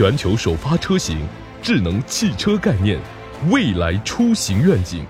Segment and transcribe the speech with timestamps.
[0.00, 1.18] 全球首发车型，
[1.60, 2.98] 智能汽车概念，
[3.50, 5.04] 未来出行愿景。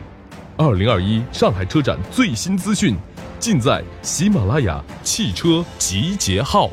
[0.57, 2.97] 二零二一上海车展最新资讯，
[3.39, 6.69] 尽在喜马拉雅汽车集结号。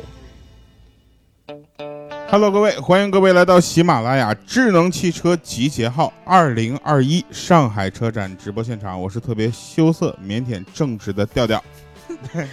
[2.28, 11.62] Hello，各位，欢迎各位来到喜马拉雅智能汽车集结号二零二一上海车展直播现场，我是特别羞涩、腼腆、正直的调调。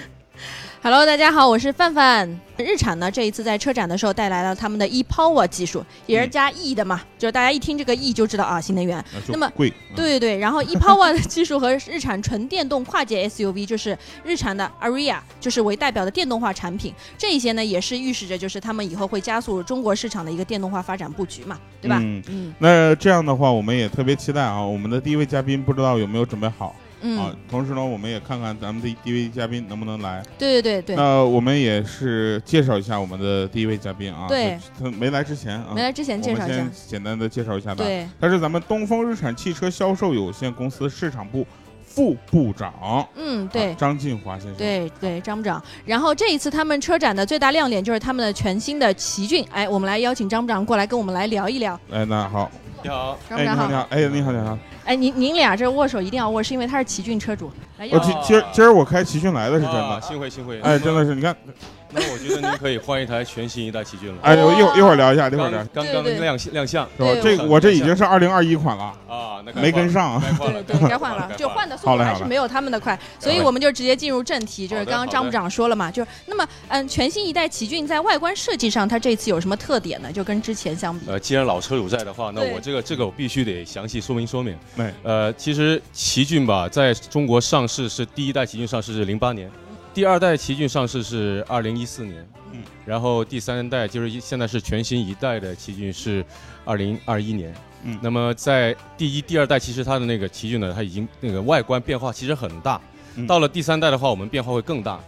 [0.86, 2.30] Hello，大家好，我是范范。
[2.58, 9.04] 日产呢，这一次在车展的时候带来了他们的 ePower 技术，也是加 E 的嘛，就是大家一听这个 E 就知道啊，新能源。
[9.30, 21.98] 那么贵，对对对，然后 ePower 的技术和日产纯电动跨界 SUV，就是日产的 Aria，就是为代表的电动化产品，这一些呢也是预示着就是他们以后会加速中国市场的一个电动化发展布局嘛，对吧？
[22.00, 27.36] 嗯嗯那这样的话，我们也特别期待啊，我们的第一位嘉宾不知道有没有准备好、嗯，啊？
[27.50, 30.24] 同时呢，我们也看看咱们的第一位嘉宾能不能来。
[30.38, 34.28] 对对对对，那我们也是介绍一下我们的第一位嘉宾啊。
[34.28, 37.84] 对，他没来之前啊，没来之前介绍一下我们先，简单的介绍一下吧。
[37.84, 41.46] 对，他是咱们东风日产汽车销售有限公司市场部
[41.86, 43.08] 副部长。
[43.16, 43.76] 嗯对啊。
[43.78, 44.56] 张进华先生。
[44.58, 45.62] 对对，张部长。
[45.86, 51.80] 然后这一次他们车展的最大亮点就是他们的全新的奇骏，哎，我们来邀请张部长过来跟我们来聊一聊。
[51.92, 52.50] 哎，那好，
[52.84, 54.58] 你好，张部长哎，你好，你好，哎，你好，你好。
[54.86, 57.52] 哎，您您俩这握手一定要握，是因为他是奇骏车主。
[57.78, 61.36] 来，今今儿今儿我开奇骏来的是真啊的，幸会幸会，哎，真的是，你看，
[61.96, 64.18] 那我觉得您可以换一台全新一代奇骏了。
[64.22, 66.22] 哎，我一会儿一会儿聊一下，一会儿聊，刚刚刚对对。
[66.22, 66.88] 亮亮相。
[66.98, 67.12] 是吧？
[67.14, 70.22] 对这个我这已经是二零二一款了，啊，没跟上。
[70.22, 80.12] 该换了，对对，该换了，就换的速度还是没有他们的快，所以我们就直接进入正题，就是刚刚张部长说了嘛，就是那么嗯，全新一代奇骏在外观设计上，它这次有什么特点呢？
[80.12, 84.58] 就跟之前相比，呃，既然老车主在的话，那我这个这个我必须得详细说明说明。
[84.76, 89.50] 对，呃，其实奇骏吧，在中国上市是第一代奇骏上市是零八年，
[89.96, 96.24] 第二代奇骏上市是二零一四年，嗯，然后第三代就是一现在是全新一代的奇骏是
[96.66, 97.98] 二零二一年，嗯。
[98.02, 102.82] 那么在第一、第二代，其实它的那个奇骏呢，它已经那个外观变化其实很大，
[103.16, 103.26] 嗯。
[103.26, 105.00] 到了第三代的话，我们变化会更大。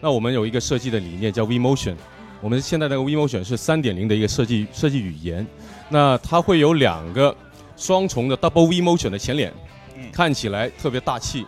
[0.00, 1.96] 那我们有一个设计的理念叫 V Motion，
[2.40, 5.44] 我们现在那个 V Motion 是三点零的一个设计设计语言，
[5.88, 7.36] 那它会有两个
[7.76, 9.52] 双重的 Double V Motion 的前脸，
[9.96, 10.08] 嗯。
[10.12, 11.44] 看起来特别大气，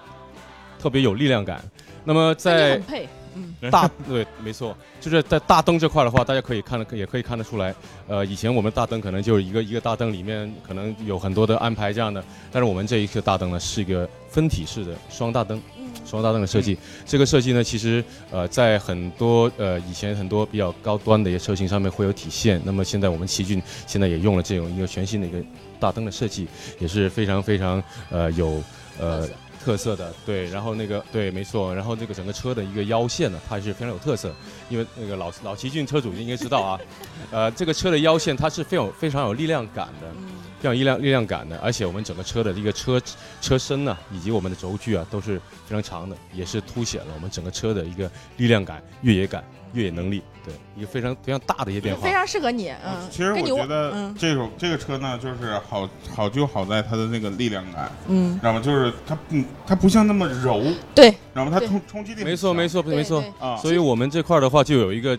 [0.80, 1.62] 特别有力量感。
[2.08, 7.74] 那么在很配，嗯，大对，没错，就是在大灯这块的话，大家可以看得也可以看得出来，
[8.06, 16.78] 呃，以前我们大灯可能就是一个一个大灯里面可能有很多的安排这样的，但是我们这一个大灯呢是一个分体式的双大灯，嗯双大灯的设计。
[17.04, 22.58] 这个设计呢，其实呃在很多呃以前很多比较高端的一些车型上面会有体现。
[22.64, 25.38] 那么现在我们奇骏现在也用了这种一个全新的一个
[25.78, 26.48] 大灯的设计，
[26.78, 28.62] 也是非常非常呃有
[28.98, 29.28] 呃
[29.68, 29.94] 特色。
[29.96, 34.32] 的，对，然后那个对，没错，然后这个整个车的一个腰线呢，它是非常有特色，
[34.70, 36.80] 因为那个老老奇骏车主应该知道啊，
[37.32, 43.00] 呃，这个车的腰线它是非常非常有力量感的，嗯非常有力量力量感的，而且我们整个车的一个车
[43.40, 52.12] 车身呢，以及我们的轴距啊，都是非常长的，也是凸显了我们整个车的一个力量感、越野感、越野能力，对，一个非常非常大的一个变化非。
[52.12, 58.60] 常适合你，嗯，其实我觉得嗯这种这个车呢，就是好好就好在它的那个力量感，嗯，知道吗？
[58.60, 59.36] 就是它不
[59.66, 61.50] 它不像那么柔，知对，然后？
[61.50, 63.22] 它冲冲击力没错，没错，没错。
[63.38, 63.56] 啊。
[63.56, 65.18] 所以我们这块儿的话，就有一个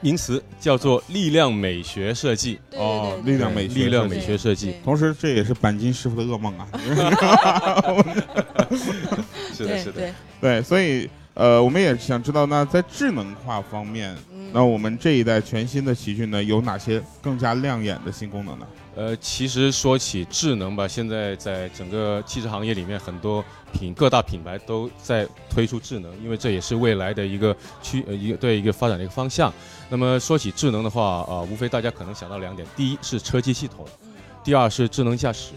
[0.00, 2.58] 名词叫做力量美学设计。
[2.76, 6.66] 哦力量美学力量美学设计同时，这也是钣金师傅的噩梦啊。
[9.54, 10.12] 是的，是的。
[10.40, 18.66] 对，所以呃，我们也想知道，那在智能化方面，嗯那我们这一代全新的奇骏呢，有哪些更加亮眼的新功能呢？
[18.94, 29.52] 呃，其实说起智能吧，现在在整个汽车行业里面，很多品各大品牌都在推出智能，因为这也是未来的一个趋呃一个对一个发展的一个方向。
[29.88, 33.84] 那么说起智能的话，啊、无非大家可能想到两点：第一是车机系统，
[34.44, 35.50] 第二是智能驾驶。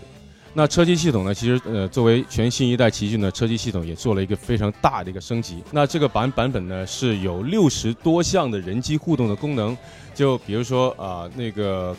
[0.57, 5.63] 那车机系统呢，其实呃，作为全新一代奇骏的车机系统，也做了一个非常大的一个升级。
[5.69, 9.77] 那这个版版本呢，是有六十多项的人机互动的功能，
[10.15, 11.95] 就比如说啊、那个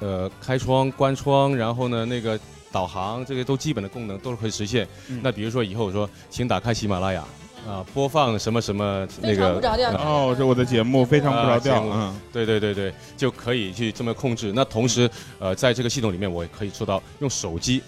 [0.00, 2.38] 呃开窗、关窗，然后呢那个
[2.70, 4.86] 导航，这些都基本的功能都是可以实现。
[5.08, 7.24] 嗯那比如说以后我说，请打开喜马拉雅
[7.66, 14.52] 啊、播放什么什么那个不着调呃哦，这我的节目非常不着调，嗯，对对对对，就可以去这么控制。
[14.54, 17.82] 那同时，呃，在这个系统里面，我也可以做到用手机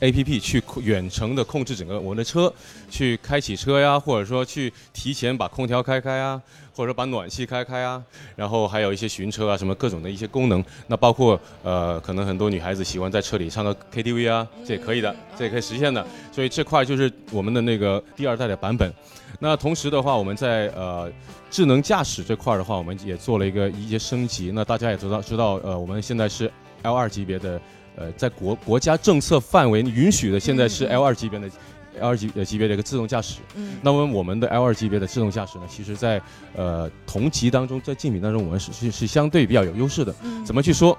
[0.00, 2.52] A P P 去远程的控制整个我们的车，
[2.90, 6.40] 去开启车呀，或者说去提前把空调开开啊，
[6.74, 8.02] 或者说把暖气开开啊，
[8.34, 10.64] 然后还有一些寻车啊，什么各种的一些功能。
[10.86, 16.04] 那包括呃，可能很多女孩子喜欢在车里唱个 K T V 啊，这也可以的，这也可以实现的。
[16.32, 18.90] 所以这块就是我们的那个第二代的版本。
[19.38, 21.12] 那同时的话，我们在呃
[21.50, 24.50] 智能驾驶这块的话，我们也做了一个一些升级。
[24.54, 26.50] 那大家也知道知道，呃，我们现在是
[26.80, 27.60] L 二级别的。
[28.00, 31.50] 呃，在国国家政策范围允许的，现在是 L 二级别的
[32.00, 33.40] L 二级级别的一个自动驾驶。
[33.54, 36.18] 嗯，那么我们的 L 二级别的自动驾驶呢，其实在
[36.56, 40.14] 呃同级当中，在竞品当中，我们是是是相对比较有优势的。
[40.22, 40.96] 嗯，怎么去说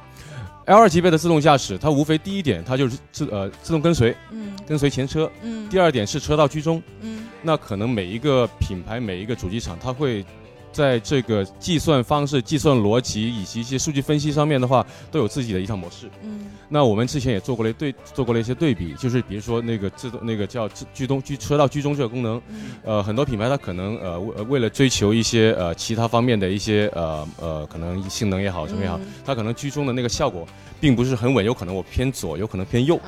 [0.66, 5.28] ？L 二级别的自动驾驶，它无非第一点，它就是自呃自动跟随，嗯，跟随前车。
[5.42, 6.80] 嗯，第二点是车道居中。
[7.02, 10.24] 嗯，那可能每一个品牌、每一个主机厂，它会。
[10.72, 16.10] 在这个计算方式、计算逻辑以及一些数据分析上面的话，都有自己的一套模式。
[16.24, 22.42] 嗯，那我们之前也做过了对做过了一些对比，就是比如说那个自动那个叫居中居车道居中这个功能，
[22.84, 30.48] 呃，很多品牌它可能呃为为了追求一些呃其他方面的一些呃呃可能性能也好什么也好，它可能居中的那个效果
[30.80, 33.00] 并不是很稳，有可能我偏左，有可能偏右。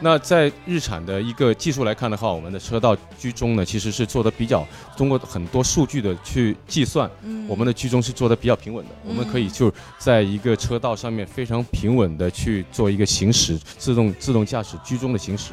[0.00, 4.64] 那在日产的一个技术来看的话，我们的车道居中呢，其实是做的比较
[4.96, 7.10] 通过很多数据的去计算，
[7.48, 8.92] 我们的居中是做的比较平稳的。
[9.04, 15.50] 我们可以就在一个车道上面非常平稳的去做一个行驶，自动自动驾驶居中的行驶。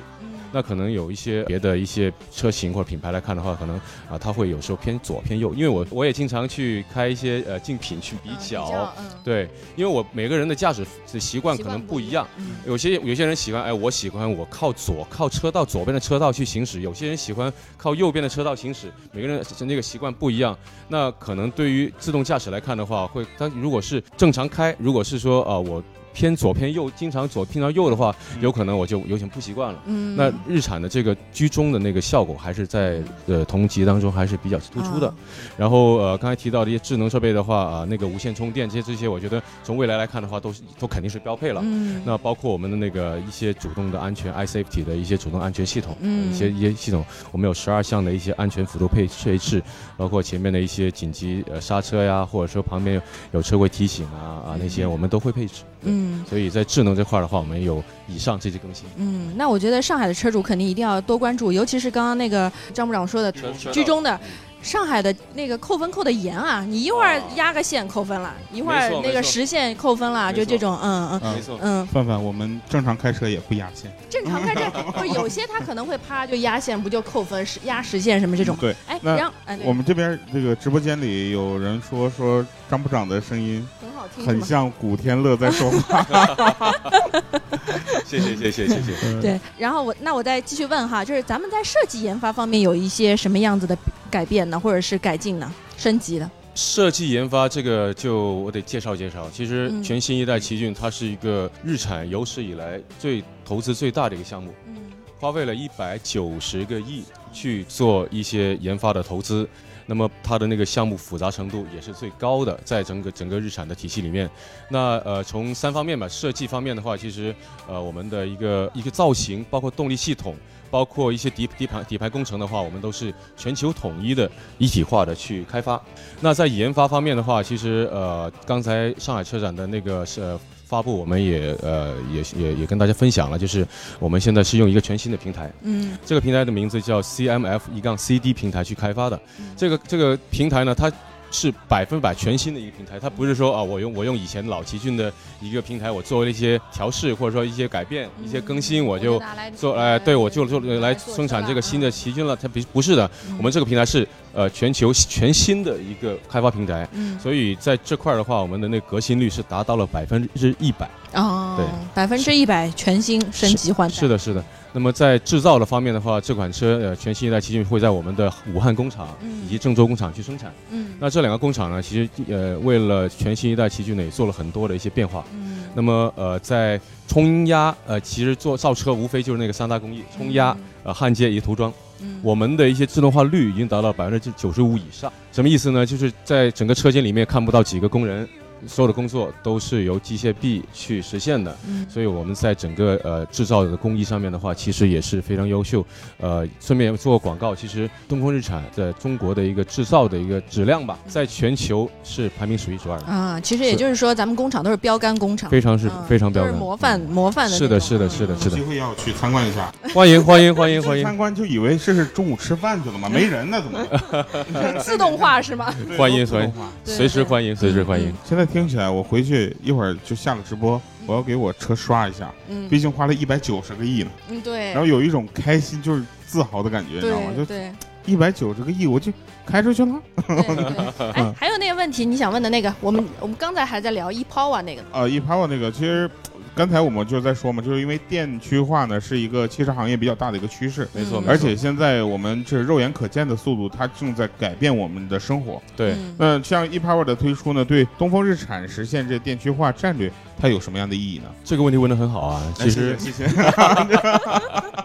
[0.56, 3.76] 那可能有一些别的一些车型或者品牌来看的话，可能
[4.10, 5.54] 啊，它会有时候偏左偏右。
[5.54, 8.90] 因为我我也经常去开一些呃竞品去比较，
[9.22, 12.26] 对，因为我每个人的驾驶的习惯可能不一样，
[12.66, 20.58] 有些有些人喜欢哎，我喜欢我靠左靠车道左边的车道去行驶，有些人喜欢靠右边的车道行驶，每个人那个习惯不一样。
[20.88, 25.84] 那可能对于自动驾驶来看的话，会当如果是正常开，如果是说啊我。
[26.16, 29.80] 偏左偏右，经常左偏到右的话，有可能我就有点不习惯了。
[29.86, 35.14] 嗯，那日产的这个居中的那个效果，还是在呃同级当中还是比较突出的。
[35.58, 41.60] 然后呃刚才提到的一些智能设备的话啊，那个无线充电这些这些，我觉得从未来来看的话，都是都肯定是标配了。
[41.64, 47.04] 嗯，那包括我们的那个一些主动的安全 iSafety 的一些主动安全系统，嗯，一些一些系统，
[47.34, 49.62] 我们有十二项的一些安全辅助配配置，
[49.98, 53.02] 包括前面的一些紧急呃刹车呀，或者说旁边
[53.32, 55.64] 有车会提醒啊啊那些，我们都会配置。
[55.88, 58.86] 嗯，所以在智能这块的话，我们有以上这些更新。
[58.98, 63.32] 嗯，那我觉得上海的车主肯定一定要多关注，尤其是刚刚那个张部长说的
[63.72, 64.20] 居中的。
[64.62, 78.58] 上海的那个扣分扣的严啊，你一会儿压个线扣分了，一会儿那个实线扣分了，就这种，嗯嗯，没错，嗯，范范，我们正常开车也不压线，正常开车 不是有些他可能会啪就压线，不就扣分实压实线什么这种？
[78.60, 79.32] 对，哎，让
[79.64, 86.06] 我们这边这个直播间里有人说说张部长的声音很好听，很像古天乐在说话。
[88.06, 89.22] 谢谢谢谢谢谢。
[89.22, 93.76] 对，然后我那我再继续问哈，就是咱们在设计研发方面有一些什么样子的？
[94.12, 99.30] 改变呢，或者是改进呢，升级的设计研发，这个就我得介绍介绍。
[99.30, 104.78] 其实全新一代奇骏，它是一个日产有史以来最投资最大的一个项目，嗯，
[105.20, 107.04] 花费了一百九十个亿
[107.34, 109.46] 去做一些研发的投资。
[109.86, 114.30] 那么它的那个项目复杂程度也是最高的，在整个整个日产的体系里面。
[114.70, 117.34] 那呃，从三方面吧，设计方面的话，其实
[117.68, 120.36] 呃，我们的一个一个造型，包括动力系统。
[120.72, 125.82] 包括一些底底盘底盘工程的话，我们都是全球统一的一体化的去开发。
[126.20, 130.38] 那在研发方面的话，其实呃，刚才上海车展的那个是
[130.76, 133.66] 发布，我们也呃也也也跟大家分享了，就是
[133.98, 139.18] 我们现在是用一个全新的平台，嗯，这个平台的名字叫 CMF 一杠 CD 平台去开发的。
[139.56, 140.92] 这个这个平台呢，它。
[141.32, 145.12] 是百分百全新的一个平台，它不是说啊，我用我用以前老奇骏的
[145.42, 149.22] 一个平台，我做了一些调试或者说一些改变、一些更新，我就
[149.56, 152.36] 做哎，对我就做来生产这个新的奇骏了。
[152.36, 156.88] 它不不是的，我们这个平台是呃全球全新的一个开发平台，
[157.22, 160.90] 所以在这块的话，我们的那革新率是达到了百分之一百。
[161.14, 164.44] 哦，对，百分之一百全新升级换代，是的，是的。
[164.76, 169.08] 那么在制造的方面的话，这款车呃全新一代奇骏会在我们的武汉工厂
[169.46, 170.52] 以及郑州工厂去生产。
[170.70, 175.24] 嗯，那这两个工厂呢，其实呃为了全新一代奇骏呢也做了很多的一些变化。
[175.34, 176.78] 嗯，那么呃在
[177.08, 180.54] 冲压呃其实做造车无非就是那个三大工艺：冲压、
[180.84, 181.72] 呃焊接以及涂装。
[182.02, 185.10] 嗯，我们的一些自动化率已经达到百分之九十五以上。
[185.32, 185.86] 什么意思呢？
[185.86, 188.28] 就是在整个车间里面看不到几个工人。
[188.68, 191.56] 所有的工作都是由机械臂去实现的。
[191.68, 195.86] 嗯所以我们在整个呃制造的工艺上面的话，其实也是非常优秀。
[196.20, 208.70] 呃，顺便做个广告，其实东风日产在中国的一个制造的一个质量吧，在全球是排名数一数二的，啊，其实也就是说，咱们工厂都是标杆工厂，非常是嗯非常标杆，模范模范的是的，是的，嗯是的，是的有机。
[208.70, 209.72] 会要去参观一下。
[209.94, 213.08] 欢迎欢迎欢迎欢迎参观就以为这是中午吃饭去了吗？
[213.10, 214.80] 没人呢，怎么？
[214.82, 215.74] 自动化是吗？
[215.98, 218.14] 欢迎都自动化对随时欢迎，随时欢迎嗯。
[218.26, 224.12] 现在听起来，我回去一会儿就下了直播，我要给我车刷一下，嗯毕竟花了一百九十个亿呢。
[224.30, 227.28] 嗯，对然后有一种开心，就是自豪的感觉，你知道吗？
[227.36, 227.72] 就对对
[228.06, 229.12] 一百九十个亿，我就
[229.46, 230.02] 开出去了。
[231.16, 236.10] 哎，还有那个问题，你想问的那个，我们我们刚才还在聊 ePower 那个呢，呃 e p o w e r 那个，其实
[236.56, 245.62] 刚才我们就是在说嘛，就是因为电驱化呢是一个汽车行业比较大的一个趋势，没错，嗯没错而且现在我们这肉眼可见的速度，它正在改变我们的生活。
[245.76, 245.92] 对。
[245.92, 250.10] 嗯那像 ePower 的推出呢，对东风日产实现这电驱化战略，
[250.40, 251.26] 它有什么样的意义呢？
[251.44, 252.42] 这个问题问得很好啊。
[252.56, 253.42] 其实哎谢谢，谢谢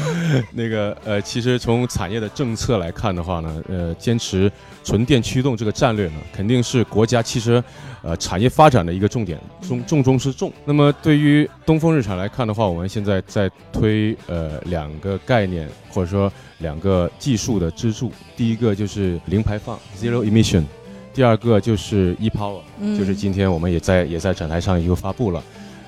[0.52, 4.50] 那个呃，其实从产业的政策来看的话呢，呃，坚持
[4.84, 7.62] 纯电驱动这个战略呢，肯定是国家汽车
[8.02, 10.52] 呃产业发展的一个重点，重重中之重。
[10.64, 20.64] 那么对于东风日产来看的话，我们现在在推呃两个概念，或者说两个技术的支柱，第一个就是零排放 （zero emission），
[21.14, 22.60] 第二个就是 e-power。
[22.80, 25.42] 嗯就是今天我们也在也在展台上又发布了。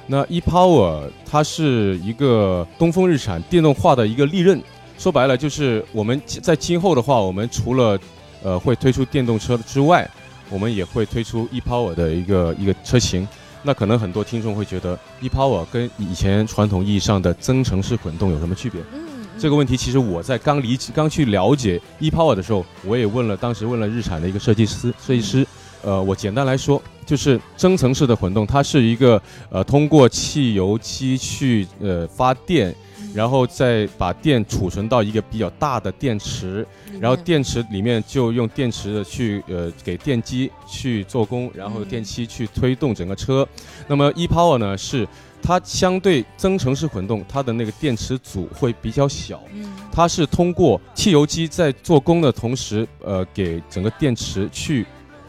[0.07, 4.63] 那 ePower 它是一个东风日产电动化的一个利刃，
[4.99, 7.99] 说白了就是我们在今后的话，我们除了
[8.43, 10.09] 呃会推出电动车之外，
[10.51, 13.27] 我们也会推出 ePower 的一个一个车型。
[13.63, 18.81] 那可能很多听众会觉得 ePower 跟以前传统意义上的增程式混动有什么区别？
[18.93, 19.01] 嗯
[19.37, 25.45] 这个问题其实我在刚理解、刚去了解 ePower 的时候，我也问了，当时问了日产的一个设计师，设计师，
[25.85, 32.75] 呃，我简单来说，就是增程式的混动，它是一个呃通过汽油机去呃发电，
[33.15, 36.67] 然后再把电储存到一个比较大的电池，
[36.99, 43.47] 然后电池里面就用电池的去呃给电机去做功，然后嗯电机去推动整个车。
[43.87, 45.07] 那么 ePower 呢是
[45.43, 49.71] 它相对增程式混动，它的那个电池组会比较小，嗯。
[49.93, 54.85] 它是通过汽油机在做工的同时，呃，给整个电池去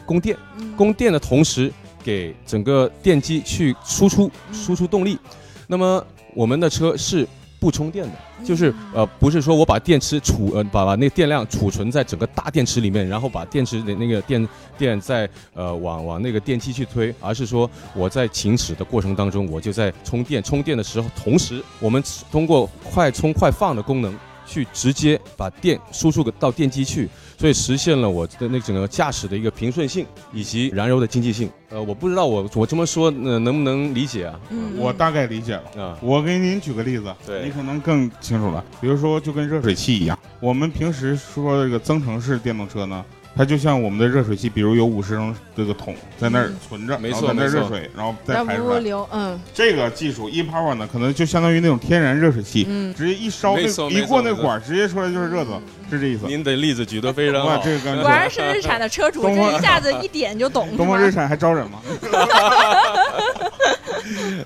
[0.06, 1.70] 供电，嗯供电的同时
[2.02, 5.18] 给整个电机去输出嗯输出动力。
[5.66, 6.02] 那么
[6.34, 7.26] 我们的车是
[7.58, 8.12] 不充电的，
[8.44, 14.48] 就是嗯呃，不是说我把电池储呃把把那个电量储存在整个大电池里面，然后把电池的那个电
[14.78, 24.14] 电再呃往往那个电机去推，而是说我在行驶的过程当中，我就在充电，充电的时候，同时我们通过快充快放的功能。
[24.46, 31.50] 去直接把电输出给到电机去，所以实现了我的那整个驾驶的一个平顺性以及燃油的经济性。
[31.68, 34.40] 呃，我不知道我我这么说，呃，能不能理解啊？
[34.50, 35.82] 嗯我大概理解了。
[35.82, 38.64] 啊，我给您举个例子，对你可能更清楚了。
[38.80, 43.04] 比如说，就跟热水器一样，我们平时说这个增程式电动车呢，
[43.36, 48.76] 它就像我们的热水器，比如有五十升这个桶在那儿嗯存着，没然后在那儿错没错热水，然后再让排出来。
[48.78, 56.26] 不流，嗯这个技术 ePower 呢，可能就相当于那种天然热水器，嗯，直接一烧一过那管儿，直接出来就是热的，是这意思。
[56.26, 57.62] 您的例子举得非常哇，好。
[57.62, 60.68] 这个刚果然是日产的车主， 这一下子一点就懂？
[60.76, 61.78] 东风日产还招人吗？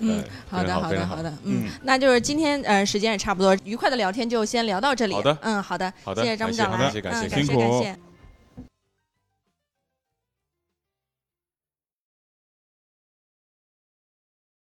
[0.00, 5.14] 嗯，好的，好的，好好的，嗯嗯，那就是今天呃时间也差不多，愉快的聊天就先聊到这里。
[5.14, 8.09] 好的嗯，好的，好的谢谢张部长谢感谢嗯，感谢感谢辛苦感谢。